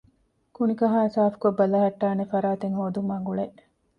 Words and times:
ކުނިކަހައި 0.55 1.11
ސާފުކޮށް 1.15 1.57
ބަލަހައްޓާނެ 1.59 2.23
ފަރާތެއް 2.31 2.77
ހޯދުމާ 2.79 3.15
ގުޅޭ 3.27 3.45